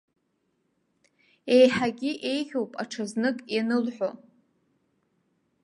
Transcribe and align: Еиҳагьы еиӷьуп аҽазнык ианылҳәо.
Еиҳагьы 1.55 2.11
еиӷьуп 2.31 2.71
аҽазнык 2.83 3.37
ианылҳәо. 3.55 4.09